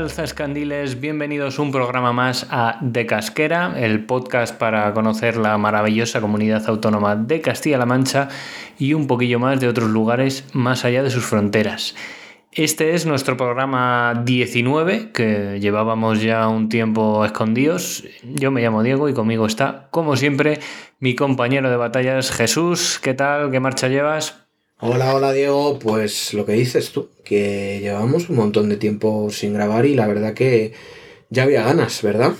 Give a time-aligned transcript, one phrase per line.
[0.00, 0.98] Tal, Zascandiles?
[0.98, 7.16] Bienvenidos un programa más a De Casquera, el podcast para conocer la maravillosa comunidad autónoma
[7.16, 8.28] de Castilla-La Mancha
[8.78, 11.94] y un poquillo más de otros lugares más allá de sus fronteras.
[12.50, 18.04] Este es nuestro programa 19, que llevábamos ya un tiempo escondidos.
[18.22, 20.60] Yo me llamo Diego y conmigo está, como siempre,
[20.98, 23.00] mi compañero de batallas, Jesús.
[23.02, 23.50] ¿Qué tal?
[23.50, 24.49] ¿Qué marcha llevas?
[24.80, 29.52] Hola, hola Diego, pues lo que dices tú, que llevamos un montón de tiempo sin
[29.52, 30.72] grabar y la verdad que
[31.28, 32.32] ya había ganas, ¿verdad?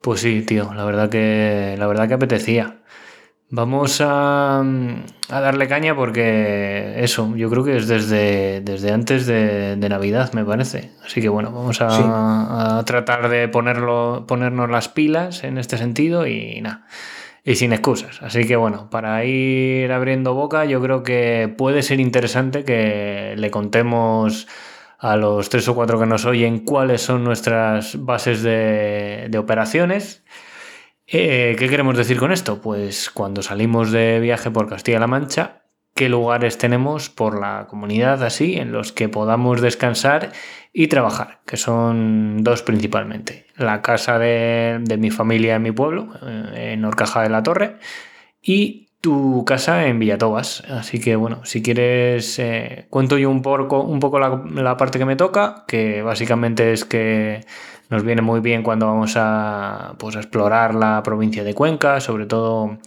[0.00, 2.78] Pues sí, tío, la verdad que, la verdad que apetecía.
[3.48, 9.76] Vamos a, a darle caña porque eso, yo creo que es desde, desde antes de,
[9.76, 10.90] de Navidad, me parece.
[11.04, 12.02] Así que bueno, vamos a, Sí.
[12.04, 16.86] a tratar de ponerlo, ponernos las pilas en este sentido y nada.
[17.46, 18.20] Y sin excusas.
[18.22, 23.52] Así que bueno, para ir abriendo boca, yo creo que puede ser interesante que le
[23.52, 24.48] contemos
[24.98, 30.24] a los tres o cuatro que nos oyen cuáles son nuestras bases de, operaciones.
[31.06, 32.60] Eh, ¿Qué queremos decir con esto?
[32.60, 35.65] Pues cuando salimos de viaje por Castilla-La Mancha,
[35.96, 40.30] qué lugares tenemos por la comunidad así en los que podamos descansar
[40.72, 43.46] y trabajar, que son dos principalmente.
[43.56, 47.78] La casa de, de mi familia en mi pueblo, eh, en Horcaja de la Torre,
[48.42, 50.62] y tu casa en Villatobas.
[50.68, 54.98] Así que bueno, si quieres, eh, cuento yo un poco, un poco la, la parte
[54.98, 57.40] que me toca, que básicamente es que
[57.88, 62.26] nos viene muy bien cuando vamos a, pues, a explorar la provincia de Cuenca, sobre
[62.26, 62.78] todo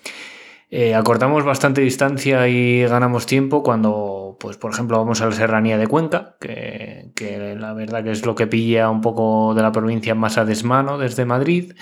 [0.72, 5.78] eh, acortamos bastante distancia y ganamos tiempo cuando, pues, por ejemplo, vamos a la serranía
[5.78, 10.14] de Cuenca, que, la verdad que es lo que pilla un poco de la provincia
[10.16, 11.74] más a desmano desde Madrid.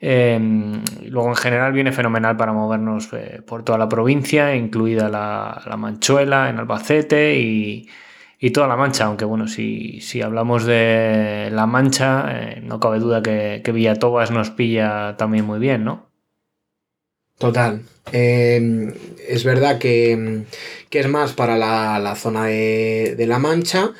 [0.00, 0.38] Eh,
[1.08, 5.76] luego, en general, viene fenomenal para movernos eh, por toda la provincia, incluida la, la
[5.76, 7.88] Manchuela, en Albacete y,
[8.40, 9.04] y toda la Mancha.
[9.04, 14.30] Aunque, bueno, si, si hablamos de la Mancha, eh, no cabe duda que, que Villatobas
[14.30, 16.11] nos pilla también muy bien, ¿no?
[17.42, 17.82] Total.
[18.12, 18.94] Eh,
[19.26, 20.44] es verdad que,
[20.90, 23.94] que es más para la, la zona de, de La Mancha.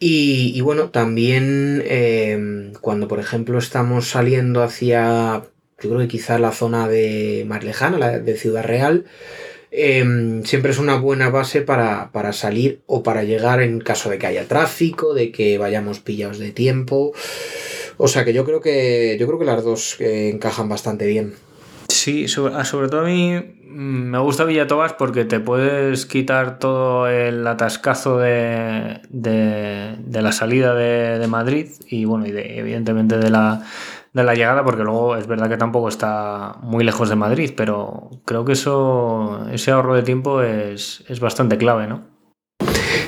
[0.00, 5.44] Y, y bueno, también eh, cuando por ejemplo estamos saliendo hacia,
[5.80, 9.04] yo creo que quizá la zona de más lejana, la de Ciudad Real,
[9.70, 14.18] eh, siempre es una buena base para, para salir o para llegar en caso de
[14.18, 17.12] que haya tráfico, de que vayamos pillados de tiempo.
[17.98, 21.34] O sea que yo creo que yo creo que las dos encajan bastante bien.
[22.04, 26.58] Sí, sobre, ah, sobre todo a mí mm, me gusta Villatobas porque te puedes quitar
[26.58, 32.58] todo el atascazo de, de, de la salida de, de Madrid y bueno, y de,
[32.58, 33.64] evidentemente de la,
[34.12, 38.10] de la llegada, porque luego es verdad que tampoco está muy lejos de Madrid, pero
[38.26, 42.02] creo que eso, ese ahorro de tiempo es, es bastante clave, ¿no?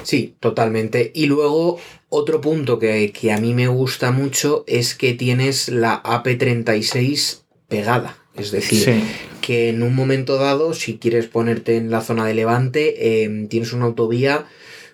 [0.04, 1.12] Sí, totalmente.
[1.14, 1.78] Y luego
[2.08, 8.16] otro punto que, que a mí me gusta mucho es que tienes la AP36 pegada.
[8.38, 9.02] Es decir, Sí.
[9.40, 13.72] que en un momento dado, si quieres ponerte en la zona de Levante, eh, tienes
[13.72, 14.44] una autovía,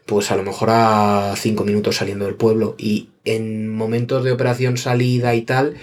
[0.07, 2.75] pues a lo mejor a cinco minutos saliendo del pueblo.
[2.79, 5.75] Y en momentos de operación salida y tal,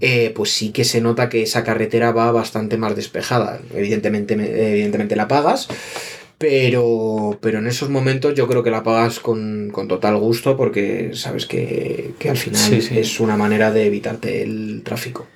[0.00, 3.60] eh, pues sí que se nota que esa carretera va bastante más despejada.
[3.74, 5.68] Evidentemente, evidentemente la pagas.
[6.38, 11.10] Pero, pero en esos momentos yo creo que la pagas con, con total gusto porque
[11.12, 12.98] sabes que, que al final Sí, sí.
[12.98, 15.26] es una manera de evitarte el tráfico.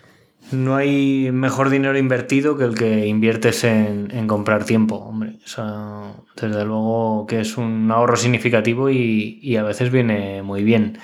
[0.52, 5.38] No hay mejor dinero invertido que el que inviertes en, en comprar tiempo, hombre.
[5.44, 10.62] O sea, desde luego que es un ahorro significativo y, y a veces viene muy
[10.62, 10.98] bien.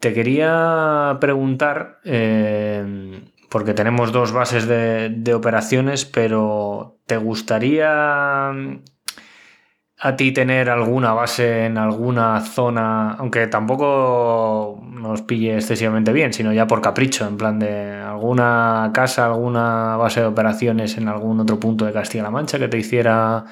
[0.00, 8.52] Te quería preguntar, eh, porque tenemos dos bases de, de operaciones, pero ¿te gustaría
[10.00, 16.52] a ti tener alguna base en alguna zona, aunque tampoco nos pille excesivamente bien, sino
[16.52, 21.58] ya por capricho, en plan de alguna casa, alguna base de operaciones en algún otro
[21.58, 23.44] punto de Castilla-La Mancha que te hiciera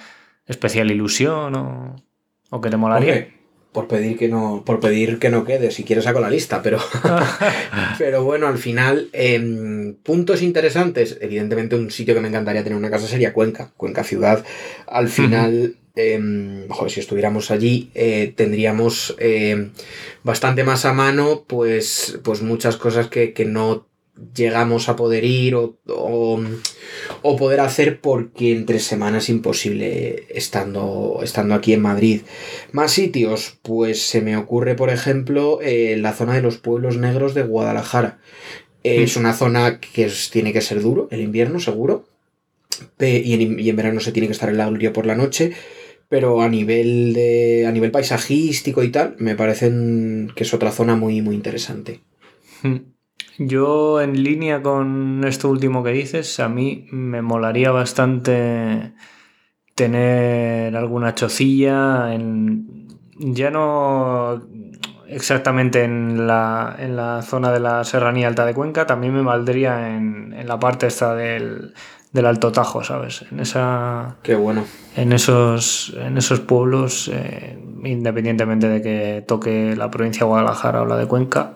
[0.46, 1.96] especial ilusión o,
[2.50, 3.12] o que te molaría?
[3.12, 3.36] Hombre,
[3.72, 6.78] por pedir que no, por pedir que no quede, si quieres saco la lista, pero,
[7.98, 12.88] pero bueno, al final, em, puntos interesantes, evidentemente un sitio que me encantaría tener una
[12.88, 14.44] casa sería Cuenca, Cuenca ciudad,
[14.86, 15.76] al final,
[16.68, 19.70] joder, si estuviéramos allí, eh, tendríamos em,
[20.22, 23.86] bastante más a mano, pues, pues muchas cosas que, que no
[24.34, 31.54] llegamos a poder ir o, o, poder hacer porque entre semanas es imposible estando, estando
[31.54, 32.22] aquí en Madrid.
[32.72, 37.34] Más sitios, pues se me ocurre, por ejemplo, eh, la zona de los pueblos negros
[37.34, 38.18] de Guadalajara.
[38.82, 39.20] Es mm.
[39.20, 42.06] una zona que tiene que ser duro, el invierno seguro,
[42.98, 45.52] y en, y en, verano se tiene que estar en la gloria por la noche,
[46.08, 50.96] pero a nivel, de, a nivel paisajístico y tal, me parecen que es otra zona
[50.96, 52.00] muy, muy interesante.
[53.38, 58.94] Yo en línea con esto último que dices, a mí me molaría bastante
[59.74, 62.88] tener alguna chocilla en,
[63.18, 64.42] ya no
[65.08, 69.96] exactamente en la, en la zona de la Serranía Alta de Cuenca, también me valdría
[69.96, 71.74] en, la parte esta del,
[72.24, 73.26] Alto Tajo, ¿sabes?
[73.30, 74.16] En esa...
[74.22, 74.64] Qué bueno.
[74.96, 80.86] En esos, en esos pueblos, eh, independientemente de que toque la provincia de Guadalajara o
[80.86, 81.52] la de Cuenca,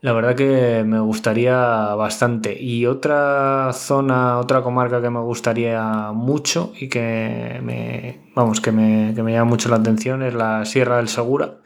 [0.00, 1.54] la verdad que me gustaría
[1.94, 2.60] bastante.
[2.60, 9.12] Y otra zona, otra comarca que me gustaría mucho y que me, vamos, que me,
[9.14, 11.58] que me llama mucho la atención es la Sierra del Segura.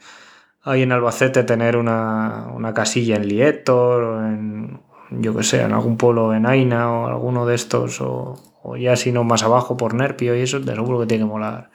[0.67, 4.81] Ahí en Albacete tener una, casilla en Lietor en,
[5.11, 8.95] yo que sé, en algún pueblo en Aina o alguno de estos o, o ya
[8.95, 11.69] si no más abajo por Nerpio y eso, de seguro que tiene que molar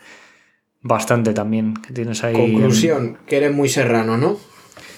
[0.82, 1.75] bastante también.
[1.75, 4.37] Que tienes ahí Conclusión, que eres muy serrano, ¿no?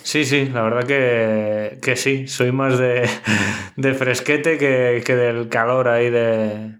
[0.02, 3.08] Sí, sí, la verdad que, que sí, soy más de,
[3.76, 6.78] de fresquete que, que, del calor ahí de,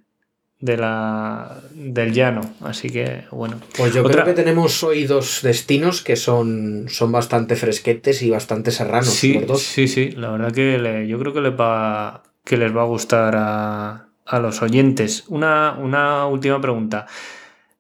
[0.65, 3.57] de la, del llano, así que bueno.
[3.77, 8.71] Pues yo creo que tenemos hoy dos destinos que son, son bastante fresquetes y bastante
[8.71, 9.09] serranos.
[9.09, 12.87] Sí, sí, sí, la verdad que yo creo que, le va, que les va a
[12.87, 15.25] gustar a, a los oyentes.
[15.29, 17.07] Una, una última pregunta.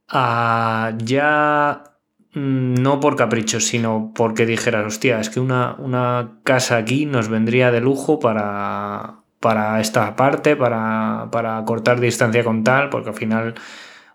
[0.08, 1.94] Ah, ya
[2.34, 7.28] Mm, no por capricho, sino porque dijeras, hostia, es que una, una casa aquí nos
[7.28, 13.14] vendría de lujo para, para esta parte, para, para, cortar distancia con tal, porque al
[13.14, 13.54] final,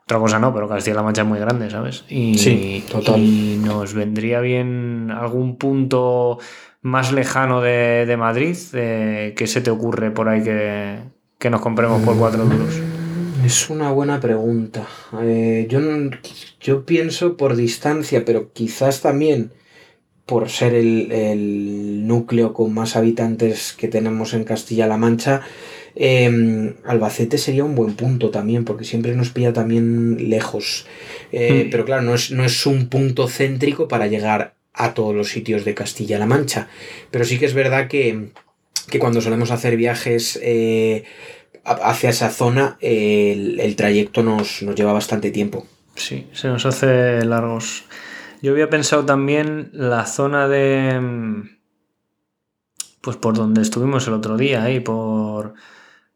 [0.01, 2.03] otra cosa no, pero Castilla-La Mancha es muy grande, ¿sabes?
[2.09, 3.19] Y, sí, total.
[3.19, 6.39] y nos vendría bien algún punto
[6.81, 10.97] más lejano de, de Madrid, eh, ¿qué se te ocurre por ahí que,
[11.37, 12.79] que nos compremos por cuatro duros?
[13.45, 14.87] Es una buena pregunta.
[15.21, 15.79] Eh, yo,
[16.59, 19.51] yo pienso por distancia, pero quizás también
[20.29, 25.41] por ser el, núcleo con más habitantes que tenemos en Castilla-La Mancha,
[25.95, 30.85] em, Albacete sería un buen punto también, porque siempre nos pilla también lejos.
[31.31, 31.69] Eh, hmm.
[31.71, 35.65] Pero claro, no es, no es un punto céntrico para llegar a todos los sitios
[35.65, 36.67] de Castilla-La Mancha.
[37.09, 38.29] Pero sí que es verdad que,
[38.91, 41.05] que cuando solemos hacer viajes eh,
[41.63, 45.65] hacia esa zona el, trayecto nos, lleva bastante tiempo.
[45.95, 47.85] Sí, se nos hace largos.
[48.41, 51.49] Yo había pensado también la zona de.
[53.01, 55.53] Pues por donde estuvimos el otro día, ahí, por.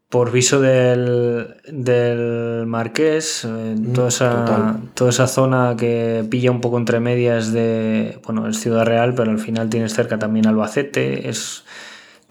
[0.10, 6.62] Por viso del, del Marqués, eh, mm, toda, esa, toda esa zona que pilla un
[6.62, 8.20] poco entre medias de.
[8.24, 11.30] Bueno, es Ciudad Real, pero al final tienes cerca también Albacete.
[11.30, 11.64] Es,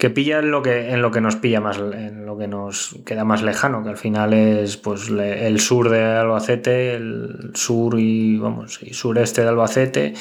[0.03, 2.99] que pilla en lo que, en lo que nos pilla más, en lo que nos
[3.07, 8.37] queda más lejano, que al final es pues el sur de Albacete, el sur y
[8.37, 10.15] vamos, y sureste de Albacete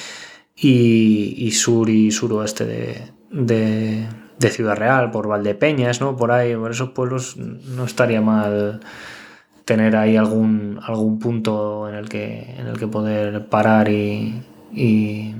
[0.56, 4.06] y, sur y suroeste de,
[4.38, 6.16] de, Ciudad Real, por Valdepeñas, ¿no?
[6.16, 8.82] Por ahí, por esos pueblos no estaría mal
[9.66, 15.36] tener ahí algún, algún punto en el que, en el que poder parar y y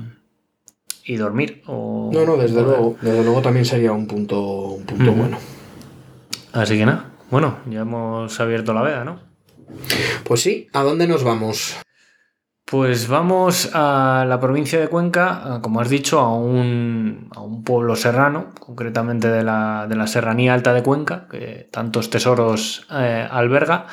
[1.16, 1.62] dormir.
[1.66, 5.38] O, no, no, desde luego, desde luego también sería un punto, un punto bueno.
[6.52, 9.20] Así que nada, bueno, ya hemos abierto la veda, ¿no?
[10.24, 11.78] Pues sí, ¿a dónde nos vamos?
[12.64, 17.96] Pues vamos a la provincia de Cuenca, como has dicho, a un, a un pueblo
[17.96, 23.86] serrano, concretamente de la, de la, Serranía Alta de Cuenca, que tantos tesoros eh, alberga,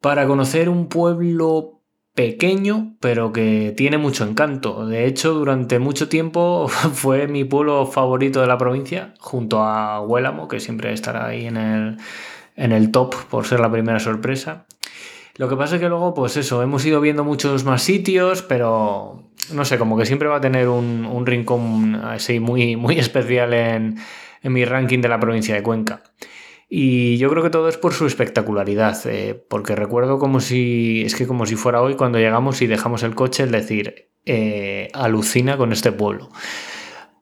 [0.00, 1.73] para conocer un pueblo
[2.14, 4.86] pequeño, pero que tiene mucho encanto.
[4.86, 10.48] De hecho, durante mucho tiempo fue mi pueblo favorito de la provincia, junto a Huélamo,
[10.48, 11.98] que siempre estará ahí en el,
[12.56, 14.66] en el top por ser la primera sorpresa.
[15.36, 19.24] Lo que pasa es que luego, pues eso, hemos ido viendo muchos más sitios, pero
[19.52, 23.52] no sé, como que siempre va a tener un, un rincón así muy, muy especial
[23.52, 23.96] en,
[24.42, 26.02] en mi ranking de la provincia de Cuenca.
[26.68, 31.14] Y yo creo que todo es por su espectacularidad, eh, porque recuerdo como si, es
[31.14, 35.56] que como si fuera hoy cuando llegamos y dejamos el coche, es decir, eh, alucina
[35.56, 36.30] con este pueblo.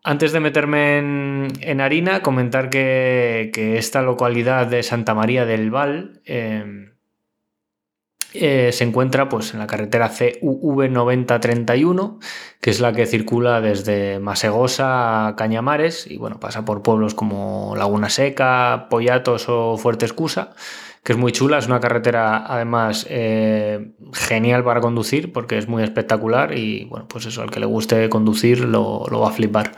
[0.05, 6.92] Antes de meterme en, harina, comentar que, esta localidad de Santa María del Val eh,
[8.35, 10.11] eh, se encuentra pues, en la carretera
[10.41, 12.19] CUV 9031,
[12.61, 17.75] que es la que circula desde Masegosa a Cañamares y bueno, pasa por pueblos como
[17.77, 20.55] Laguna Seca, Pollatos o Fuerte Escusa,
[21.05, 25.83] que es muy chula, es una carretera además eh, genial para conducir porque es muy
[25.83, 29.73] espectacular y bueno, pues eso, al que le guste conducir lo, lo va a flipar.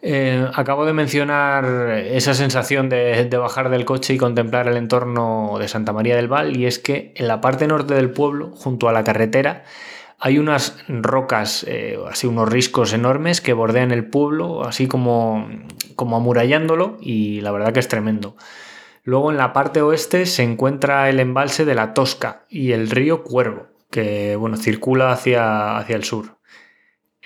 [0.00, 1.64] Eh, acabo de mencionar
[2.06, 6.56] esa sensación de, bajar del coche y contemplar el entorno de Santa María del Val
[6.56, 9.64] y es que en la parte norte del pueblo, junto a la carretera,
[10.20, 15.48] hay unas rocas, eh, así unos riscos enormes que bordean el pueblo, así como,
[15.96, 18.36] como amurallándolo y la verdad que es tremendo.
[19.04, 23.22] Luego en la parte oeste se encuentra el embalse de la Tosca y el río
[23.22, 26.37] Cuervo, que bueno, circula hacia, hacia el sur.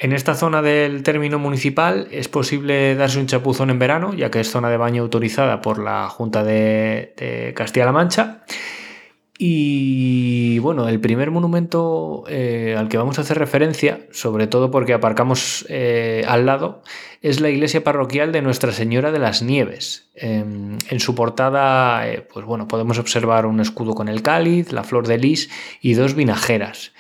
[0.03, 4.41] En esta zona del término municipal es posible darse un chapuzón en verano, ya que
[4.41, 8.43] es zona de baño autorizada por la Junta de, Castilla-La Mancha.
[9.39, 14.93] Y bueno, el primer monumento eh, al que vamos a hacer referencia, sobre todo porque
[14.93, 16.83] aparcamos eh, al lado,
[17.21, 20.11] es la iglesia parroquial de Nuestra Señora de las Nieves.
[20.17, 25.07] en su portada, eh, pues bueno, podemos observar un escudo con el cáliz, la flor
[25.07, 25.49] de lis
[25.81, 26.91] y dos vinajeras.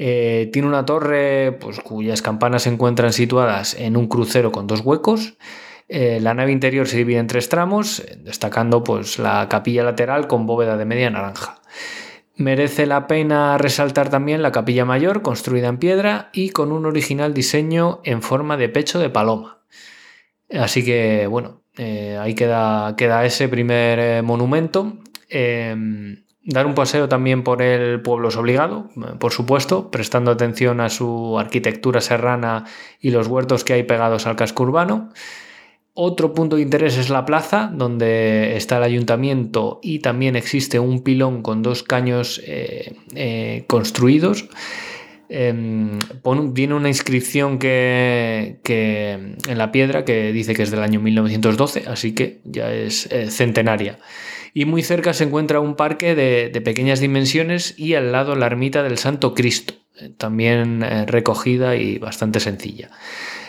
[0.00, 4.80] Eh, tiene una torre pues, cuyas campanas se encuentran situadas en un crucero con dos
[4.80, 5.34] huecos.
[5.88, 10.46] Eh, la nave interior se divide en tres tramos, destacando pues, la capilla lateral con
[10.46, 11.60] bóveda de media naranja.
[12.36, 17.34] Merece la pena resaltar también la capilla mayor, construida en piedra y con un original
[17.34, 19.64] diseño en forma de pecho de paloma.
[20.52, 24.98] Así que, bueno, eh, ahí queda, queda, ese primer monumento.
[26.48, 28.88] Dar un paseo también por el pueblo es obligado,
[29.20, 32.64] por supuesto, prestando atención a su arquitectura serrana
[33.02, 35.10] y los huertos que hay pegados al casco urbano.
[35.92, 41.02] Otro punto de interés es la plaza, donde está el ayuntamiento y también existe un
[41.02, 44.48] pilón con dos caños eh, eh, construidos.
[45.28, 45.52] Eh,
[46.52, 52.14] viene una inscripción que, en la piedra que dice que es del año 1912, así
[52.14, 53.98] que ya es centenaria
[54.54, 58.82] y muy cerca se encuentra un parque de, pequeñas dimensiones y al lado la ermita
[58.82, 62.90] del Santo Cristo, eh, también eh, recogida y bastante sencilla.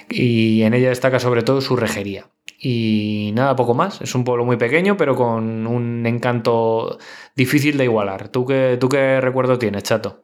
[0.09, 2.27] Y en ella destaca sobre todo su rejería.
[2.61, 4.01] Y nada, poco más.
[4.01, 6.97] Es un pueblo muy pequeño, pero con un encanto
[7.35, 8.29] difícil de igualar.
[8.29, 10.23] ¿Tú qué, tú qué recuerdo tienes, chato?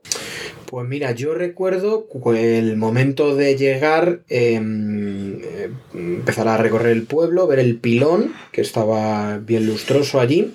[0.65, 7.47] Pues mira, yo recuerdo el momento de llegar, em, eh, empezar a recorrer el pueblo,
[7.47, 10.53] ver el pilón, que estaba bien lustroso allí.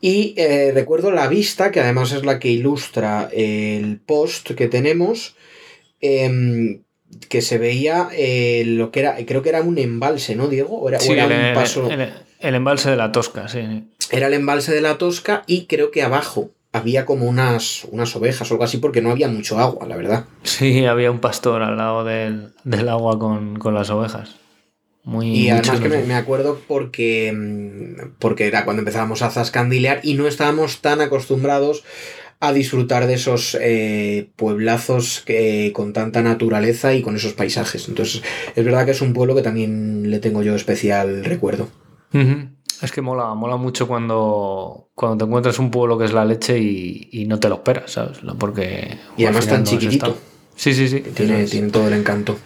[0.00, 5.36] Y eh, recuerdo la vista, que además es la que ilustra el post que tenemos,
[6.00, 6.82] em,
[7.28, 10.88] que se veía eh, lo que era, creo que era un embalse, ¿no, Diego?
[10.88, 11.88] era, un paso...
[11.90, 13.60] el, embalse de la Tosca, sí.
[14.10, 18.50] Era el embalse de la Tosca y creo que abajo había como unas, unas ovejas
[18.50, 20.24] o algo así porque no había mucho agua, la verdad.
[20.42, 22.52] Sí, había un pastor al lado del,
[22.88, 24.36] agua con, las ovejas.
[25.04, 30.14] Muy, y además que me, acuerdo porque, mm, porque era cuando empezábamos a zascandilear y
[30.14, 31.82] no estábamos tan acostumbrados
[32.40, 37.88] a disfrutar de esos eh, pueblazos que, con tanta naturaleza y con esos paisajes.
[37.88, 38.22] Entonces,
[38.54, 41.68] es verdad que es un pueblo que también le tengo yo especial recuerdo.
[42.82, 46.58] Es que mola, mola mucho cuando, cuando te encuentras un pueblo que es la leche
[46.58, 48.18] y, no te lo esperas, ¿sabes?
[48.38, 50.16] Porque, y además tan chiquitito.
[50.54, 51.00] Sí, sí, sí.
[51.00, 52.36] Tiene, tiene todo el encanto.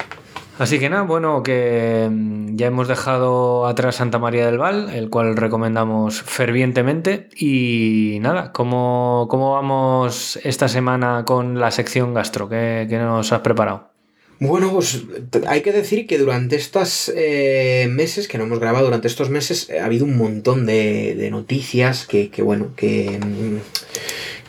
[0.59, 5.11] Así que nada, bueno, que mm, ya hemos dejado atrás Santa María del Val, el
[5.11, 7.29] cual recomendamos fervientemente.
[7.37, 12.49] Y nada, ¿cómo, cómo vamos esta semana con la sección gastro?
[12.49, 13.92] ¿Qué, qué nos has preparado?
[14.45, 15.05] Bueno, pues
[15.47, 19.71] hay que decir que durante estos eh, meses, que no hemos grabado, durante estos meses
[19.71, 23.59] ha habido un montón de, noticias que, bueno, que, mm,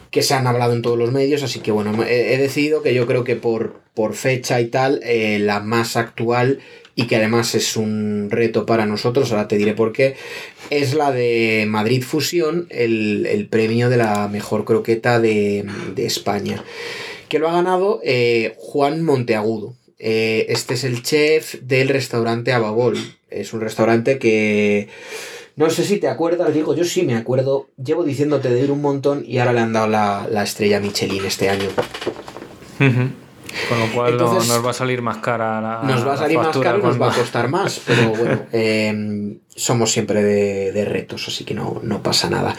[0.09, 3.05] que se han hablado en todos los medios, así que bueno, he, decidido que yo
[3.05, 6.57] creo que por, por fecha y tal, eh, la más actual
[6.95, 10.15] y que además es un reto para nosotros, ahora te diré por qué,
[10.71, 15.63] es la de Madrid Fusión, el, premio de la mejor croqueta de,
[15.97, 16.63] España,
[17.29, 19.75] que lo ha ganado eh, Juan Monteagudo.
[20.05, 22.97] Eh, este es el chef del restaurante Ababol.
[23.29, 24.89] Es un restaurante que...
[25.55, 27.69] No sé si te acuerdas, digo, yo sí me acuerdo.
[27.81, 31.47] Llevo diciéndote de ir un montón y ahora le han dado la, estrella Michelin este
[31.47, 31.69] año.
[32.79, 35.83] Con lo cual nos va a salir más cara la.
[35.83, 39.39] Nos va a salir más caro y nos va a costar más, pero bueno, em,
[39.55, 42.57] somos siempre de, retos, así que no, no pasa nada.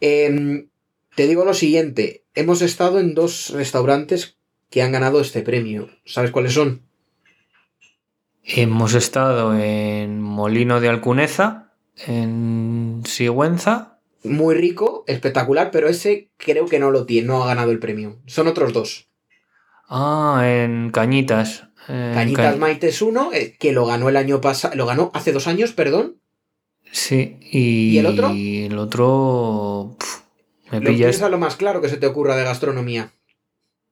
[0.00, 0.68] Em,
[1.14, 4.38] te digo lo siguiente: hemos estado en dos restaurantes
[4.70, 5.90] que han ganado este premio.
[6.04, 6.85] ¿Sabes cuáles son?
[8.48, 11.72] Hemos estado en Molino de Alcuneza,
[12.06, 13.98] en Sigüenza.
[14.22, 18.20] Muy rico, espectacular, pero ese creo que no lo tiene, no ha ganado el premio.
[18.26, 19.08] Son otros dos.
[19.88, 21.64] Ah, en Cañitas.
[21.88, 25.72] Cañitas Maites 1, eh, que lo ganó el año pasado, lo ganó hace dos años,
[25.72, 26.20] perdón.
[26.92, 28.30] Sí, y, ¿Y el otro?
[28.32, 29.96] Y el otro.
[30.70, 31.20] me pillas.
[31.20, 33.12] lo más claro que se te ocurra de gastronomía.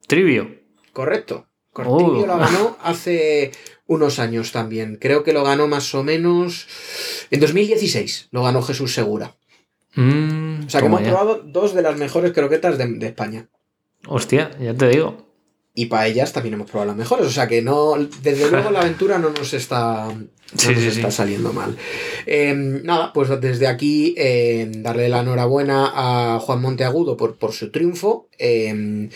[0.07, 0.63] Trivio.
[0.93, 1.49] Correcto.
[1.75, 3.51] Cortibio lo ganó hace
[3.87, 4.97] unos años también.
[4.99, 6.67] Creo que lo ganó más o menos
[7.31, 8.29] en 2016.
[8.31, 9.37] Lo ganó Jesús Segura.
[9.97, 13.49] Mm, o sea que hemos probado dos de las mejores croquetas de, España.
[14.07, 15.29] Hostia, ya te digo.
[15.77, 17.27] Y para ellas también hemos probado las mejores.
[17.27, 20.09] O sea que no, desde luego la aventura no nos está,
[20.69, 21.77] está saliendo mal.
[22.27, 27.71] Em, nada, pues desde aquí em, darle la enhorabuena a Juan Monteagudo por, por su
[27.71, 28.29] triunfo.
[28.39, 29.11] Em,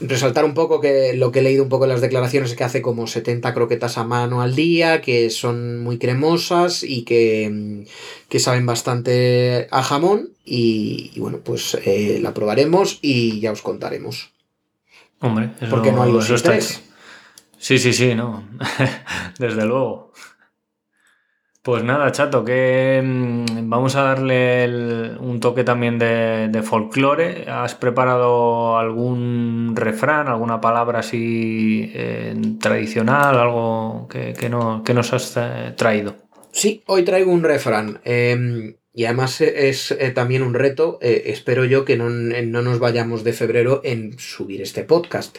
[0.00, 2.64] resaltar un poco que lo que he leído un poco en las declaraciones es que
[2.64, 7.86] hace como 70 croquetas a mano al día, que son muy cremosas y que,
[8.28, 10.30] que saben bastante a jamón.
[10.44, 14.30] Y, bueno, pues eh, la probaremos y ya os contaremos.
[15.20, 16.30] Hombre, eso, Porque no hay dos
[17.58, 18.46] Sí, sí, sí, no.
[19.38, 20.03] Desde luego.
[21.64, 27.46] Pues nada, chato, que mm, vamos a darle un toque también de, folclore.
[27.48, 36.16] ¿Has preparado algún refrán, alguna palabra así eh, tradicional, algo que, nos has eh, traído?
[36.52, 37.98] Sí, hoy traigo un refrán.
[38.04, 43.24] Em, y además es eh, también un reto, espero yo que no, no, nos vayamos
[43.24, 45.38] de febrero en subir este podcast.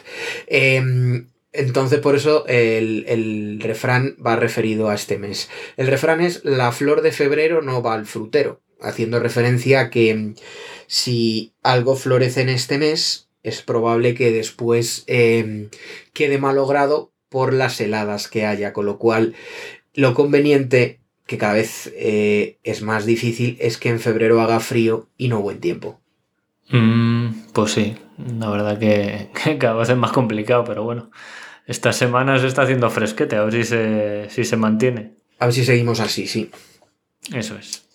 [1.56, 5.48] Entonces, por eso el, refrán va referido a este mes.
[5.76, 10.14] El refrán es la flor de febrero no va al frutero, haciendo referencia a que
[10.14, 10.34] mm,
[10.86, 15.70] si algo florece en este mes, es probable que después em,
[16.12, 19.34] quede malogrado por las heladas que haya, con lo cual
[19.94, 25.08] lo conveniente, que cada vez eh, es más difícil, es que en febrero haga frío
[25.16, 26.00] y no buen tiempo.
[26.70, 31.10] Mm, pues sí, la verdad que cada vez es más complicado, pero bueno.
[31.66, 35.16] Estas semanas está haciendo fresquete, a ver si se, si se mantiene.
[35.38, 36.50] A ver si seguimos así, sí.
[37.34, 37.86] Eso es.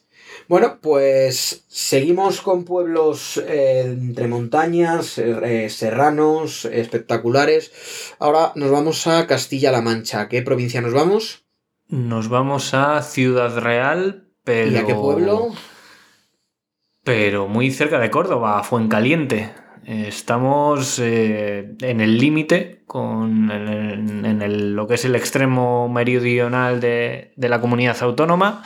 [0.48, 7.72] Bueno, pues seguimos con pueblos eh, entre montañas, eh, serranos, espectaculares.
[8.20, 10.22] Ahora nos vamos a Castilla-La Mancha.
[10.22, 11.46] ¿A qué provincia nos vamos?
[11.88, 14.72] Nos vamos a Ciudad Real, pero...
[14.72, 15.54] ¿Y a qué pueblo?
[17.04, 19.54] Pero muy cerca de Córdoba, Fuencaliente.
[19.86, 27.60] Estamos eh, en el límite con en, lo que es el extremo meridional de, la
[27.60, 28.64] comunidad autónoma,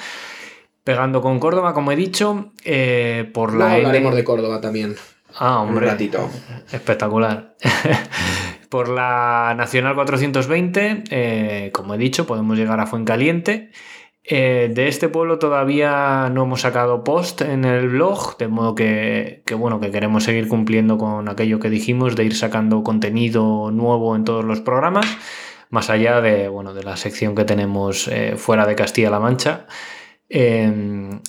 [0.83, 4.95] pegando con Córdoba, como he dicho, eh, por la hablaremos de Córdoba también.
[5.37, 5.85] Ah, hombre.
[5.85, 6.29] Un ratito.
[6.71, 7.55] Espectacular.
[8.69, 13.71] por la Nacional 420, eh, como he dicho, podemos llegar a Fuencaliente.
[14.27, 19.43] Eh, de este pueblo todavía no hemos sacado post en el blog, de modo que,
[19.55, 24.23] bueno, que queremos seguir cumpliendo con aquello que dijimos de ir sacando contenido nuevo en
[24.23, 25.05] todos los programas,
[25.69, 29.67] más allá de, bueno, de la sección que tenemos eh, fuera de Castilla-La Mancha.
[30.27, 31.21] Em,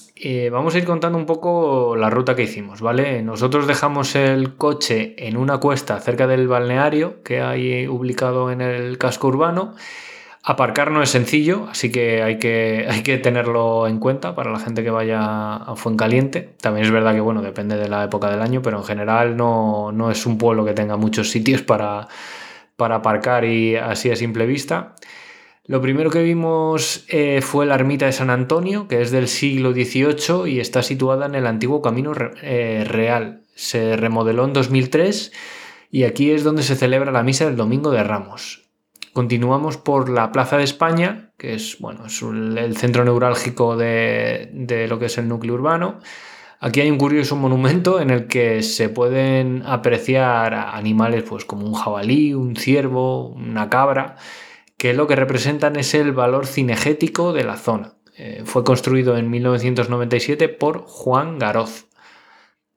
[0.50, 3.22] vamos a ir contando un poco la ruta que hicimos, ¿vale?
[3.22, 8.96] Nosotros dejamos el coche en una cuesta cerca del balneario que hay ubicado en el
[8.96, 9.74] casco urbano
[10.48, 14.60] Aparcar no es sencillo, así que hay, que hay que tenerlo en cuenta para la
[14.60, 16.54] gente que vaya a Fuencaliente.
[16.60, 20.08] También es verdad que, bueno, depende de la época del año, pero en general no,
[20.08, 22.06] es un pueblo que tenga muchos sitios para,
[22.76, 24.94] para aparcar y así a simple vista.
[25.64, 29.72] Lo primero que vimos eh, fue la ermita de San Antonio, que es del siglo
[29.72, 33.42] XVIII y está situada en el antiguo Camino eh, Real.
[33.56, 35.32] Se remodeló en 2003
[35.90, 38.65] y aquí es donde se celebra la misa del Domingo de Ramos.
[39.16, 44.98] Continuamos por la Plaza de España, que es, bueno, es el centro neurálgico de, lo
[44.98, 46.00] que es el núcleo urbano.
[46.60, 51.72] Aquí hay un curioso monumento en el que se pueden apreciar animales pues, como un
[51.72, 54.16] jabalí, un ciervo, una cabra,
[54.76, 57.94] que lo que representan es el valor cinegético de la zona.
[58.18, 61.86] Eh, fue construido en 1997 por Juan Garoz.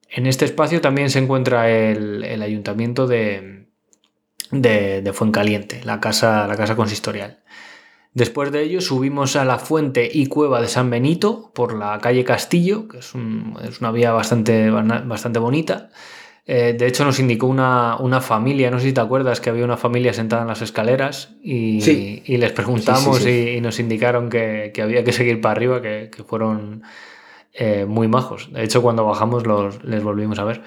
[0.10, 3.59] En este espacio también se encuentra el ayuntamiento de,
[4.51, 7.39] de, Fuencaliente, la casa, la casa consistorial.
[8.13, 12.23] Después de ello subimos a la fuente y cueva de San Benito por la calle
[12.23, 15.89] Castillo, que es, una vía bastante, bastante bonita.
[16.51, 19.77] Eh, de hecho, nos indicó una, familia, no sé si te acuerdas, que había una
[19.77, 25.13] familia sentada en las escaleras y, y les preguntamos y, nos indicaron que, había que
[25.13, 26.81] seguir para arriba, que, fueron
[27.53, 28.51] eh, muy majos.
[28.51, 30.63] De hecho, cuando bajamos los, les volvimos a ver.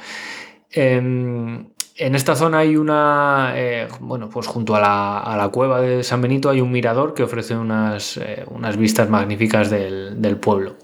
[0.70, 6.22] Em, en esta zona hay una, eh, bueno, pues junto a la, cueva de San
[6.22, 10.76] Benito hay un mirador que ofrece unas, unas vistas magníficas del, del pueblo.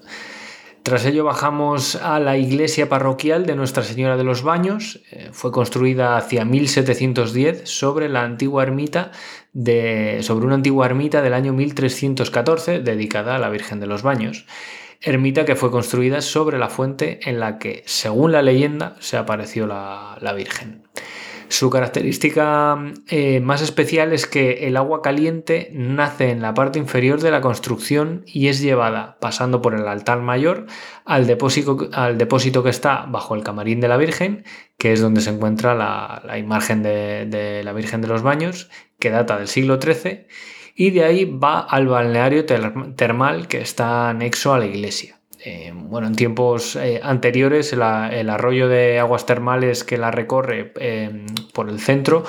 [0.88, 5.03] Tras ello bajamos a la iglesia parroquial de Nuestra Señora de los Baños.
[5.11, 9.12] Eh, fue construida hacia 1710 sobre la antigua ermita
[9.53, 14.47] de, sobre una antigua ermita del año 1314 dedicada a la Virgen de los Baños.
[15.00, 19.66] Ermita que fue construida sobre la fuente en la que, según la leyenda, se apareció
[19.66, 20.82] la, Virgen.
[21.48, 27.20] Su característica eh, más especial es que el agua caliente nace en la parte inferior
[27.20, 30.66] de la construcción y es llevada, pasando por el altar mayor,
[31.04, 34.44] al depósito, al depósito que está bajo el camarín de la Virgen,
[34.76, 39.11] que es donde se encuentra la, imagen de, de la Virgen de los Baños, que
[39.11, 40.26] data del siglo XIII,
[40.78, 45.18] y de ahí va al balneario termal que está anexo a la iglesia.
[45.44, 51.26] Eh, bueno, en tiempos eh, anteriores el, arroyo de aguas termales que la recorre eh,
[51.52, 52.24] por el centro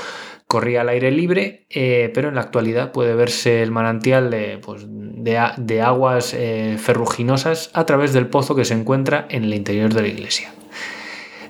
[0.48, 1.68] corría al aire libre,
[2.16, 6.36] pero en la actualidad puede verse el manantial de, pues, de aguas
[6.78, 10.52] ferruginosas a través del pozo que se encuentra en el interior de la iglesia.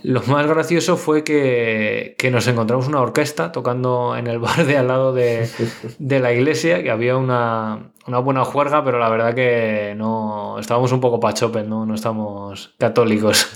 [0.04, 4.88] Lo más gracioso fue que, nos encontramos una orquesta tocando en el bar de al
[4.88, 5.50] lado de,
[6.00, 11.20] la iglesia, que había una, buena juerga, pero la verdad que no estábamos un poco
[11.20, 11.86] pachopen, ¿no?
[11.86, 13.48] No estamos católicos.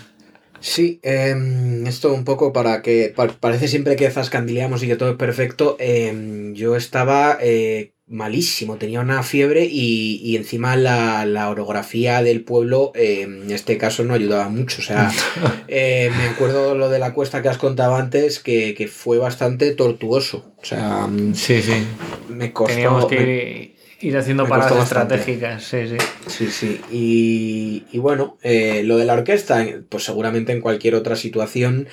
[0.60, 5.18] Sí, em, esto un poco para que parece siempre que zascandileamos y que todo es
[5.18, 5.76] perfecto.
[5.78, 13.22] Em, yo estaba eh, malísimo, tenía una fiebre y, encima la, orografía del pueblo eh,
[13.22, 14.82] en este caso no ayudaba mucho.
[14.82, 15.12] O sea,
[15.68, 20.54] eh, me acuerdo lo de la cuesta que has contado antes que, fue bastante tortuoso.
[20.62, 21.84] O sea, mm, sí, sí.
[22.30, 22.74] Me costó.
[22.74, 25.64] Teníamos que ir, haciendo paradas estratégicas.
[25.64, 25.98] Sí, sí.
[26.28, 26.82] Sí, sí.
[27.92, 31.88] Y, bueno, eh, lo de la orquesta, pues seguramente en cualquier otra situación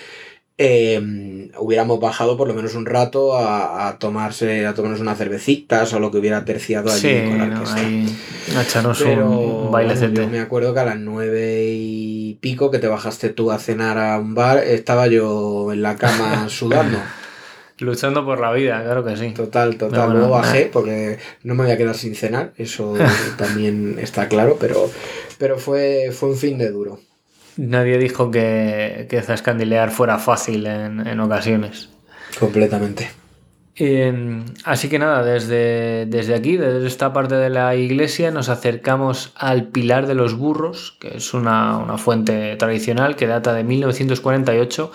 [0.63, 5.99] Em, hubiéramos bajado por lo menos un rato a, tomarse, a tomarnos unas cervecitas o
[5.99, 7.81] lo que hubiera terciado allí con la orquesta.
[7.81, 10.21] a echarnos un bailecete.
[10.21, 13.97] Yo me acuerdo que a las nueve y pico que te bajaste tú a cenar
[13.97, 16.99] a un bar, estaba yo en la cama sudando.
[17.79, 19.31] Luchando por la vida, claro que sí.
[19.31, 20.13] Total, total.
[20.13, 22.97] Luego bajé porque no me voy a quedar sin cenar, eso
[23.39, 24.91] también está claro, pero,
[25.39, 27.01] pero fue, fue un fin de duro.
[27.61, 31.91] Nadie dijo que, que zascandilear fuera fácil en, ocasiones.
[32.39, 33.11] Completamente.
[34.65, 39.69] así que nada, desde, desde aquí, desde esta parte de la iglesia, nos acercamos al
[39.69, 44.91] Pilar de los Burros, que es una, fuente tradicional que data de 1948,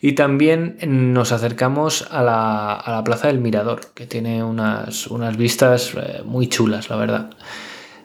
[0.00, 0.76] y también
[1.12, 6.22] nos acercamos a la, a la Plaza del Mirador, que tiene unas, unas vistas eh,
[6.24, 7.30] muy chulas, la verdad.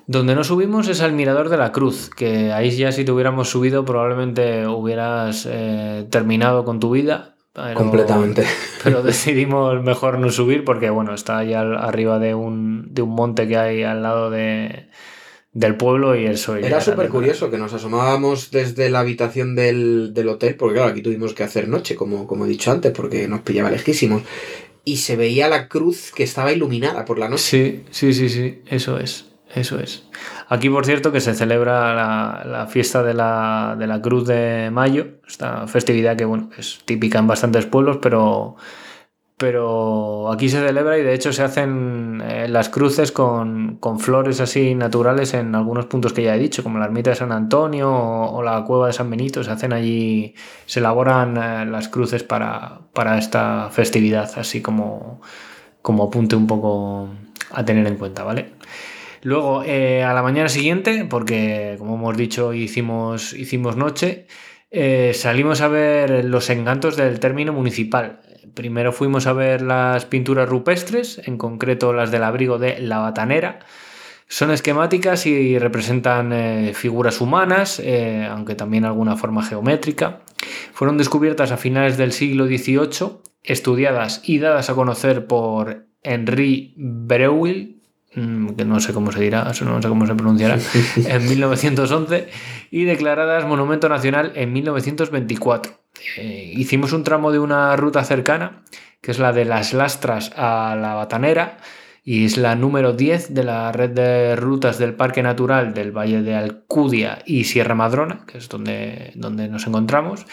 [0.06, 3.50] Donde no subimos es al Mirador de la Cruz, que ahí ya si te hubiéramos
[3.50, 7.36] subido probablemente hubieras eh, terminado con tu vida.
[7.76, 8.44] Completamente.
[8.84, 13.84] Pero decidimos mejor no subir porque, bueno, está allá arriba de un, monte que hay
[13.84, 14.88] al lado de,
[15.54, 16.56] del pueblo y eso.
[16.58, 21.34] Era súper curioso que nos asomábamos desde la habitación del, hotel, porque claro, aquí tuvimos
[21.34, 24.24] que hacer noche, como, como he dicho antes, porque nos pillaba lejísimos.
[24.84, 27.44] Y se veía la cruz que estaba iluminada por la noche.
[27.44, 29.33] Sí, sí, sí, sí, eso es.
[29.56, 30.04] Eso es.
[30.50, 35.20] Aquí, por cierto, que se celebra la, fiesta de la, de la, Cruz de Mayo,
[35.28, 38.56] esta festividad que bueno, es típica en bastantes pueblos, pero,
[39.38, 44.74] pero aquí se celebra y de hecho se hacen eh, las cruces con, flores así
[44.74, 48.42] naturales en algunos puntos que ya he dicho, como la ermita de San Antonio o,
[48.42, 50.34] la cueva de San Benito, se hacen allí,
[50.66, 55.22] se elaboran eh, las cruces para, para esta festividad, así como,
[55.84, 57.10] como apunte un poco
[57.52, 58.54] a tener en cuenta, ¿vale?
[59.24, 64.28] Luego, eh, a la mañana siguiente, porque como hemos dicho, hicimos, hicimos noche,
[64.70, 68.20] eh, salimos a ver los encantos del término municipal.
[68.54, 73.60] Primero fuimos a ver las pinturas rupestres, en concreto las del abrigo de La Batanera.
[74.28, 77.82] Son esquemáticas y representan eh, figuras humanas,
[78.30, 80.20] aunque también alguna forma geométrica.
[80.74, 87.83] Fueron descubiertas a finales del siglo XVIII, estudiadas y dadas a conocer por Henri Breuil,
[88.14, 90.58] que no sé cómo se dirá, no sé cómo se pronunciará,
[90.96, 92.28] en 1911
[92.72, 95.74] y declaradas Monumento Nacional en 1924.
[96.18, 98.64] Eh, hicimos un tramo de una ruta cercana,
[99.02, 101.58] que es la de las lastras a la batanera,
[102.06, 106.22] y es la número 10 de la red de rutas del Parque Natural del Valle
[106.22, 110.26] de Alcudia y Sierra Madrona, que es donde, donde nos encontramos.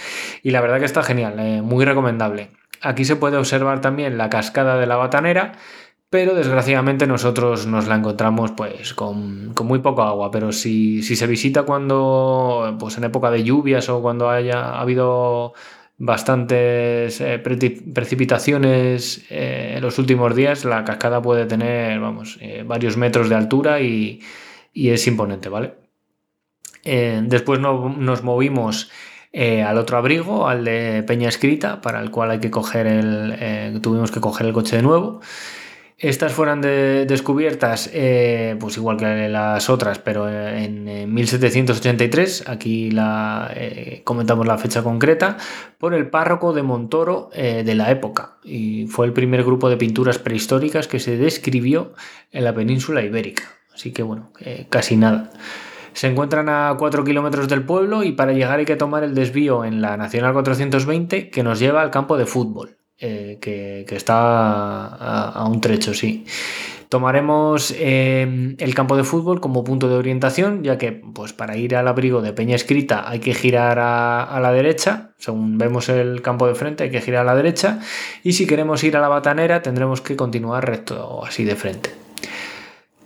[0.42, 2.50] Y la verdad que está genial, eh, muy recomendable.
[2.82, 5.52] Aquí se puede observar también la cascada de la Batanera,
[6.10, 11.28] pero desgraciadamente nosotros nos la encontramos pues con, muy poco agua, pero si, si, se
[11.28, 15.54] visita cuando, pues en época de lluvias o cuando haya habido
[16.02, 22.96] bastantes eh, precipitaciones eh, en los últimos días, la cascada puede tener, vamos, eh, varios
[22.96, 24.20] metros de altura y,
[24.74, 25.74] es imponente, ¿vale?
[26.82, 28.90] después nos movimos
[29.34, 34.10] al otro abrigo, al de Peña Escrita, para el cual hay que coger el, tuvimos
[34.10, 35.20] que coger el coche de nuevo.
[36.00, 44.00] Estas fueron descubiertas, eh, pues igual que las otras, pero en, 1783, aquí la, eh,
[44.02, 45.36] comentamos la fecha concreta,
[45.76, 48.38] por el párroco de Montoro eh, de la época.
[48.42, 51.92] Y fue el primer grupo de pinturas prehistóricas que se describió
[52.32, 53.42] en la península ibérica.
[53.74, 54.32] Así que bueno,
[54.70, 55.30] casi nada.
[55.92, 59.66] Se encuentran a 4 kilómetros del pueblo y para llegar hay que tomar el desvío
[59.66, 62.79] en la Nacional 420 que nos lleva al campo de fútbol.
[63.02, 66.26] Eh, que, está a, un trecho, sí.
[66.90, 71.76] Tomaremos eh, el campo de fútbol como punto de orientación, ya que pues, para ir
[71.76, 76.46] al abrigo de Peña Escrita hay que girar a, la derecha, según vemos el campo
[76.46, 77.78] de frente hay que girar a la derecha,
[78.22, 81.90] y si queremos ir a la batanera tendremos que continuar recto así de frente.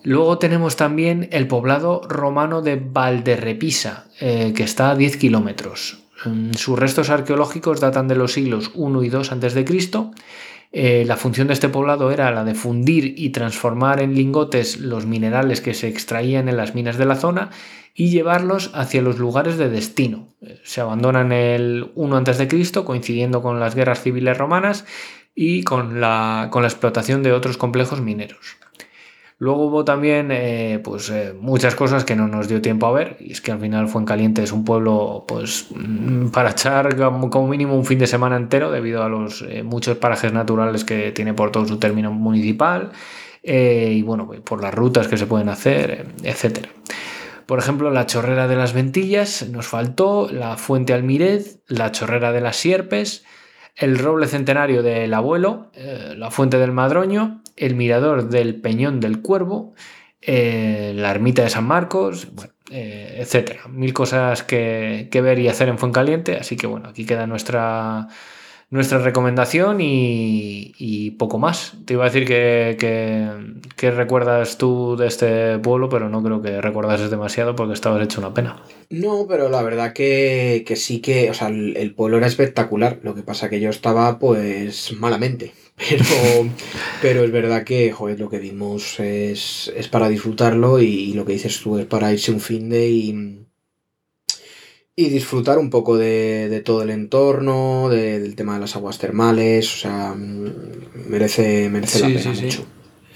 [0.02, 6.03] Luego tenemos también el poblado romano de Valderrepisa, eh, que está a 10 kilómetros.
[6.24, 9.64] Mm, sus restos arqueológicos datan de los siglos I y II a.C.
[10.76, 15.06] Eh, la función de este poblado era la de fundir y transformar en lingotes los
[15.06, 17.50] minerales que se extraían en las minas de la zona
[17.94, 20.34] y llevarlos hacia los lugares de destino.
[20.40, 24.84] Eh, se abandonan el 1 a.C., coincidiendo con las guerras civiles romanas
[25.34, 28.56] y con la, con la explotación de otros complejos mineros.
[29.38, 33.16] Luego hubo también eh, pues, eh, muchas cosas que no nos dio tiempo a ver,
[33.18, 37.74] y es que al final Fuencaliente es un pueblo pues, mm, para echar como mínimo
[37.74, 41.50] un fin de semana entero debido a los eh, muchos parajes naturales que tiene por
[41.50, 42.92] todo su término municipal
[43.46, 46.66] y bueno, pues, por las rutas que se pueden hacer, etc.
[47.44, 52.40] Por ejemplo, la chorrera de las Ventillas nos faltó, la fuente Almirez, la chorrera de
[52.40, 53.26] las Sierpes,
[53.76, 55.70] el roble centenario del abuelo,
[56.16, 59.74] la fuente del Madroño, el mirador del Peñón del Cuervo,
[60.20, 63.68] eh, la ermita de San Marcos, bueno, eh, etcétera.
[63.68, 68.08] Mil cosas que, ver y hacer en Fuencaliente, así que bueno, aquí queda nuestra,
[68.74, 71.74] nuestra recomendación y, poco más.
[71.84, 72.76] Te iba a decir que,
[73.76, 78.20] que, recuerdas tú de este pueblo, pero no creo que recordases demasiado porque estabas hecho
[78.20, 78.64] una pena.
[78.90, 82.98] No, pero la verdad que, sí que, o sea, el, pueblo era espectacular.
[83.02, 85.52] Lo que pasa que yo estaba pues malamente.
[85.76, 86.48] Pero,
[87.02, 91.60] pero es verdad que, joder, lo que vimos es, para disfrutarlo y, lo que dices
[91.60, 93.44] tú es para irse un fin de y,
[94.96, 99.78] y disfrutar un poco de, todo el entorno, del tema de las aguas termales, o
[99.78, 102.64] sea, merece, merece la pena mucho.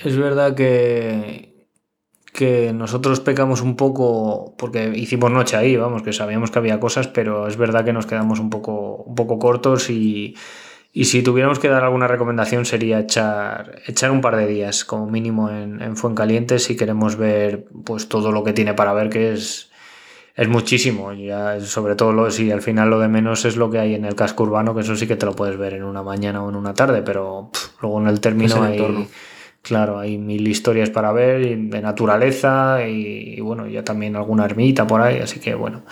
[0.05, 1.67] Es verdad que,
[2.33, 7.07] que nosotros pecamos un poco porque hicimos noche ahí, vamos, que sabíamos que había cosas,
[7.09, 10.35] pero es verdad que nos quedamos un poco, un poco cortos y
[10.93, 15.07] y si tuviéramos que dar alguna recomendación sería echar, echar un par de días como
[15.07, 19.33] mínimo en, en Fuencaliente si queremos ver pues todo lo que tiene para ver que
[19.33, 19.68] es,
[20.39, 21.13] es muchísimo.
[21.13, 24.05] Ya, sobre todo lo, si al final lo de menos es lo que hay en
[24.05, 26.49] el casco urbano, que eso sí que te lo puedes ver en una mañana o
[26.49, 27.51] en una tarde, pero
[27.83, 29.09] luego en el término hay,
[29.63, 35.01] claro, hay mil historias para ver de naturaleza y, bueno, ya también alguna ermita por
[35.01, 35.83] ahí, así que bueno,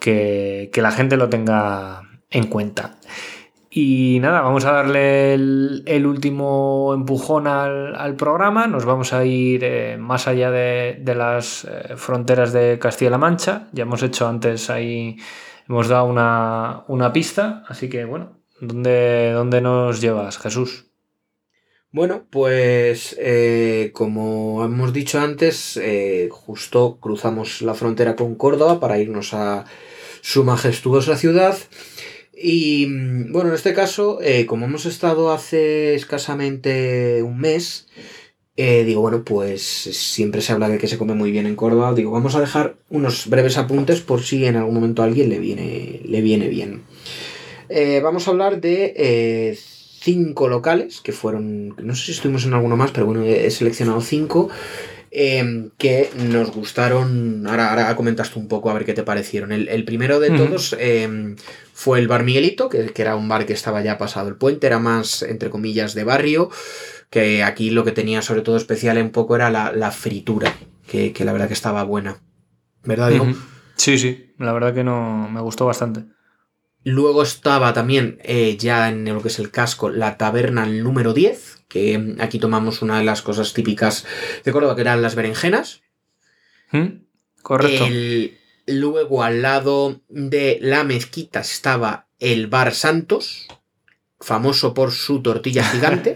[0.00, 2.96] que, que la gente lo tenga en cuenta.
[3.76, 8.68] Y nada, vamos a darle el, último empujón al, programa.
[8.68, 13.66] Nos vamos a ir eh, más allá de, las eh, fronteras de Castilla-La Mancha.
[13.72, 15.16] Ya hemos hecho antes ahí,
[15.68, 17.64] hemos dado una, pista.
[17.66, 20.86] Así que bueno, ¿dónde, dónde nos llevas, Jesús?
[21.90, 25.80] Bueno, pues eh, como hemos dicho antes,
[26.30, 29.64] justo cruzamos la frontera con Córdoba para irnos a
[30.20, 31.56] su majestuosa ciudad.
[32.46, 37.88] Y mm, bueno, en este caso, eh, como hemos estado hace escasamente un mes,
[38.58, 41.94] eh, digo, bueno, pues siempre se habla de que se come muy bien en Córdoba.
[41.94, 45.38] Digo, vamos a dejar unos breves apuntes por si en algún momento a alguien le
[45.38, 46.82] viene, le viene bien.
[47.70, 49.58] Eh, vamos a hablar de
[50.02, 54.02] cinco locales que fueron, no sé si estuvimos en alguno más, pero bueno, he seleccionado
[54.02, 54.50] cinco.
[55.16, 57.46] Em, que nos gustaron.
[57.46, 59.52] Ahora, ahora comentas tú un poco a ver qué te parecieron.
[59.52, 61.36] El, primero de todos em,
[61.74, 64.78] fue el Bar Miguelito, que, era un bar que estaba ya pasado el puente, era
[64.78, 66.48] más, entre comillas, de barrio.
[67.10, 70.54] Que aquí lo que tenía sobre todo especial un poco era la, fritura,
[70.86, 72.22] que, la verdad que estaba buena.
[72.84, 73.26] ¿Verdad, Diego?
[73.74, 76.04] Sí, sí, la verdad que no me gustó bastante.
[76.84, 81.64] Luego estaba también eh, ya en lo que es el casco la taberna número 10,
[81.66, 84.06] que aquí tomamos una de las cosas típicas
[84.44, 85.82] de Córdoba, que eran las berenjenas.
[86.70, 87.04] ¿Mm?
[87.42, 87.86] Correcto.
[88.66, 93.48] Luego al lado de la mezquita estaba el Bar Santos,
[94.20, 96.14] famoso por su tortilla gigante.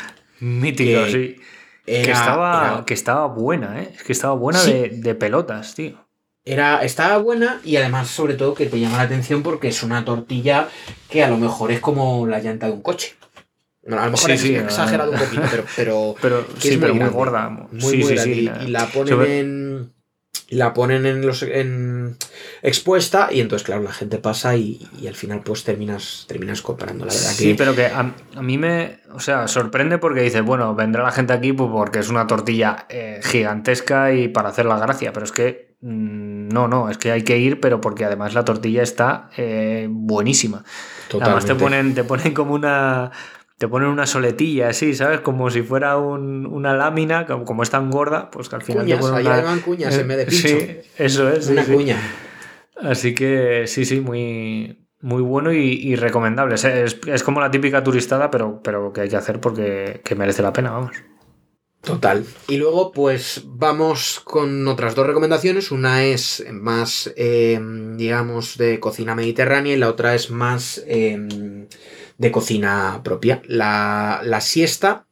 [0.40, 1.36] Mítico, sí.
[1.84, 3.92] que, estaba, que estaba buena, ¿eh?
[3.94, 6.10] Es que estaba buena de pelotas, tío.
[6.44, 10.04] Era, estaba buena y además, sobre todo, que te llama la atención porque es una
[10.04, 10.68] tortilla
[11.10, 13.14] que a lo mejor es como la llanta de un coche.
[13.86, 15.42] a lo mejor es exagerado un poquito,
[15.76, 17.50] pero, pero, es muy, gorda.
[17.70, 18.52] Muy, grande.
[18.62, 19.92] y, la ponen en
[20.56, 22.16] la ponen en los en
[22.62, 27.12] expuesta y entonces claro la gente pasa y, al final pues terminas terminas comprando la
[27.12, 31.12] verdad sí pero que a, mí me o sea sorprende porque dices bueno vendrá la
[31.12, 35.24] gente aquí pues, porque es una tortilla eh, gigantesca y para hacer la gracia pero
[35.24, 38.82] es que mm, no no es que hay que ir pero porque además la tortilla
[38.82, 40.64] está eh, buenísima.
[41.20, 43.10] Además te ponen te ponen como una
[43.60, 45.20] te ponen una soletilla así, ¿sabes?
[45.20, 49.26] Como si fuera una lámina, como, es tan gorda, pues que al final te ponen
[49.26, 49.60] una...
[49.62, 50.48] cuñas en vez de pincho.
[50.48, 51.46] Sí, eso es.
[51.48, 51.98] Una cuña.
[52.76, 56.54] Así que sí, sí, muy, muy bueno y, recomendable.
[56.54, 60.70] Es, como la típica turistada, pero, pero que hay que hacer porque merece la pena,
[60.70, 60.96] vamos.
[61.82, 62.24] Total.
[62.48, 65.70] Y luego, pues vamos con otras dos recomendaciones.
[65.70, 71.66] Una es más, em, digamos, de cocina mediterránea y la otra es más em,
[72.20, 73.40] de cocina propia.
[73.46, 75.06] La, siesta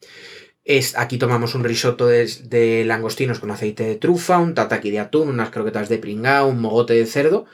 [0.62, 5.30] es, aquí tomamos un risotto de, langostinos con aceite de trufa, un tataki de atún,
[5.30, 7.46] unas croquetas de pringao, un mogote de cerdo.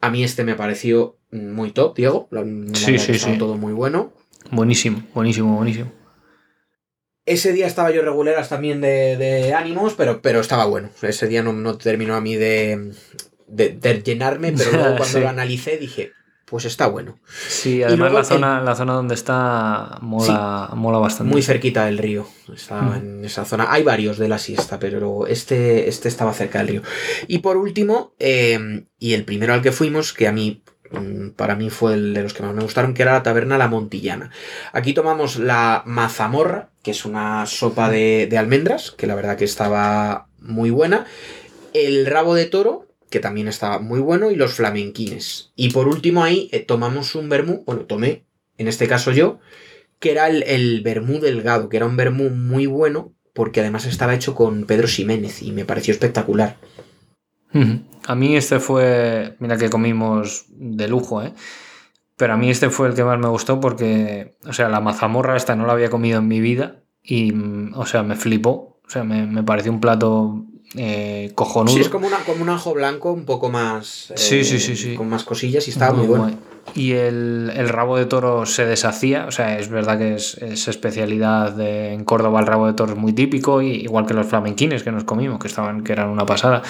[0.00, 2.28] A mí este me pareció muy top, Diego.
[2.74, 3.38] sí, sí, sí.
[3.38, 4.12] Todo muy bueno.
[4.50, 5.90] Buenísimo, buenísimo, buenísimo.
[7.24, 10.90] Ese día estaba yo reguleras también de, ánimos, pero, pero estaba bueno.
[11.00, 12.92] Ese día no, terminó a mí de,
[13.46, 16.12] de, llenarme, pero luego cuando lo analicé dije,
[16.50, 17.18] pues está bueno.
[17.48, 21.32] Sí, además la, zona, la zona donde está mola, mola bastante.
[21.32, 22.26] Muy cerquita del río.
[22.52, 22.94] Está mm.
[22.94, 23.66] en esa zona.
[23.68, 26.82] Hay varios de la siesta, pero este, este estaba cerca del río.
[27.26, 31.54] Y por último, em, y el primero al que fuimos, que a mí mm, para
[31.54, 34.30] mí fue el de los que más me gustaron, que era la taberna La Montillana.
[34.72, 39.44] Aquí tomamos la mazamorra, que es una sopa de, de almendras, que la verdad que
[39.44, 41.04] estaba muy buena.
[41.74, 45.52] El rabo de toro, que también estaba muy bueno, y los flamenquines.
[45.56, 48.24] Y por último ahí eh, tomamos un vermú, bueno, tomé,
[48.56, 49.38] en este caso yo,
[49.98, 54.34] que era el, el delgado, que era un vermú muy bueno, porque además estaba hecho
[54.34, 56.56] con Pedro Ximénez y me pareció espectacular.
[58.06, 61.32] A mí este fue, mira que comimos de lujo, ¿eh?
[62.16, 65.36] Pero a mí este fue el que más me gustó porque, o sea, la mazamorra
[65.36, 67.32] esta no la había comido en mi vida y,
[67.74, 68.80] o sea, me flipó.
[68.84, 71.74] O sea, me, me pareció un plato eh, cojonudo.
[71.74, 74.12] Sí, es como, una, como un ajo blanco un poco más.
[74.14, 74.94] sí, sí, sí, sí.
[74.94, 76.30] Con más cosillas y estaba muy, bueno.
[76.74, 80.36] Y el, rabo de toro se deshacía, o sea, es verdad que es,
[80.68, 84.82] especialidad de, en Córdoba el rabo de toro es muy típico, igual que los flamenquines
[84.82, 86.62] que nos comimos, que estaban, que eran una pasada.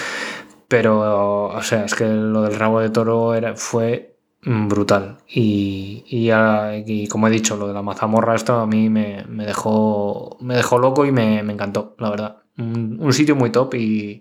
[0.69, 5.19] Pero, o sea, es que lo del rabo de toro era, fue brutal.
[5.27, 10.55] Y, y, como he dicho, lo de la mazamorra, esto a mí me, dejó, me
[10.55, 14.21] dejó loco y me, me encantó, la verdad un, sitio muy top y,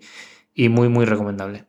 [0.56, 1.64] muy, muy recomendable.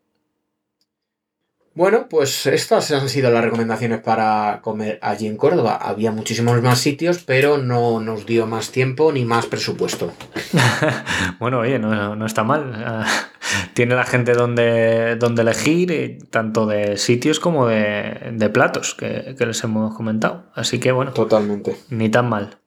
[1.76, 5.78] Bueno, pues estas han sido las recomendaciones para comer allí en Córdoba.
[5.82, 10.12] Había muchísimos más sitios, pero no nos dio más tiempo ni más presupuesto.
[11.40, 13.06] bueno, oye, no, está mal.
[13.76, 19.46] Tiene la gente donde, donde elegir, eh, tanto de sitios como de, platos que, que,
[19.46, 20.52] les hemos comentado.
[20.56, 21.14] Así que bueno.
[21.14, 21.78] Totalmente.
[21.90, 22.58] Ni tan mal.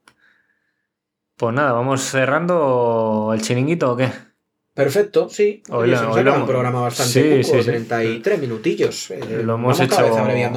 [1.43, 4.09] Pues nada, vamos cerrando el chiringuito o qué?
[4.75, 5.61] Perfecto, sí.
[5.71, 9.11] Hoy, se nos un programa bastante sí, 33 minutillos.
[9.11, 10.07] Eh, lo hemos hecho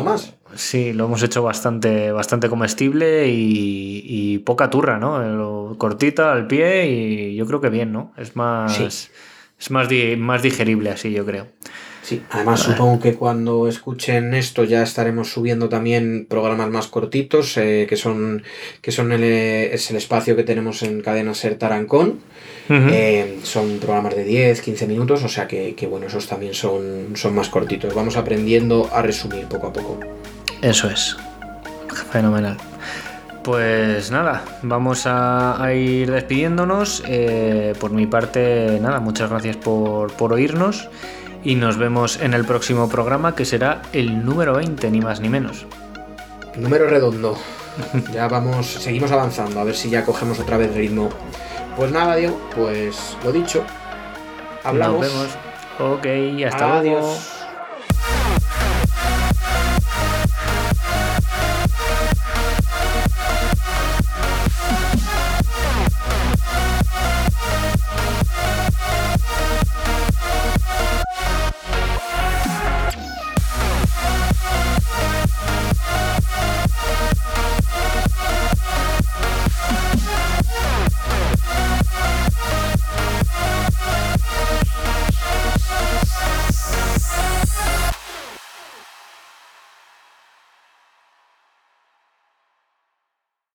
[0.03, 0.35] más.
[0.53, 5.75] Sí, lo hemos hecho bastante, bastante comestible y, poca turra, ¿no?
[5.79, 8.13] cortita al pie y yo creo que bien, ¿no?
[8.15, 9.87] Es más, es más,
[10.19, 11.47] más digerible así, yo creo.
[12.05, 17.87] Sí, además supongo que cuando escuchen esto ya estaremos subiendo también programas más cortitos, eh,
[17.89, 18.43] que son,
[18.79, 22.19] que son el, es el espacio que tenemos en Cadena Ser Tarancón.
[22.69, 27.33] Eh, son programas de 10, 15 minutos, o sea que, bueno, esos también son, son
[27.33, 27.95] más cortitos.
[27.95, 29.99] Vamos aprendiendo a resumir poco a poco.
[30.61, 31.17] Eso es.
[32.11, 32.57] Fenomenal.
[33.43, 37.01] Pues nada, vamos a, ir despidiéndonos.
[37.07, 40.87] Eh, por mi parte, nada, muchas gracias por, por oírnos
[41.45, 45.29] y nos vemos en el próximo programa que será el número 20, ni más ni
[45.29, 45.65] menos.
[46.57, 47.37] Número redondo.
[48.11, 51.09] Ya vamos, seguimos avanzando, a ver si ya cogemos otra vez ritmo.
[51.77, 53.63] Pues nada, Diego, pues lo dicho.
[54.63, 55.01] Hablamos.
[55.01, 55.27] Nos vemos.
[55.79, 56.97] Ok, hasta luego.
[56.99, 57.34] Adiós.